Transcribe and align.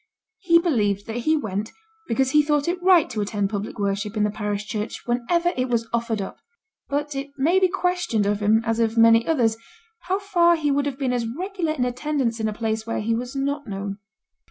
He 0.39 0.57
believed 0.57 1.05
that 1.05 1.17
he 1.17 1.37
went 1.37 1.69
because 2.07 2.31
he 2.31 2.41
thought 2.41 2.67
it 2.67 2.81
right 2.81 3.07
to 3.11 3.21
attend 3.21 3.51
public 3.51 3.77
worship 3.77 4.17
in 4.17 4.23
the 4.23 4.31
parish 4.31 4.65
church 4.65 5.05
whenever 5.05 5.51
it 5.55 5.69
was 5.69 5.87
offered 5.93 6.23
up; 6.23 6.39
but 6.89 7.13
it 7.13 7.29
may 7.37 7.59
be 7.59 7.67
questioned 7.69 8.25
of 8.25 8.39
him, 8.39 8.63
as 8.65 8.79
of 8.79 8.97
many 8.97 9.27
others, 9.27 9.57
how 10.07 10.17
far 10.17 10.55
he 10.55 10.71
would 10.71 10.87
have 10.87 10.97
been 10.97 11.13
as 11.13 11.27
regular 11.37 11.73
in 11.73 11.85
attendance 11.85 12.39
in 12.39 12.47
a 12.47 12.51
place 12.51 12.87
where 12.87 12.99
he 13.01 13.13
was 13.13 13.35
not 13.35 13.67
known. 13.67 13.99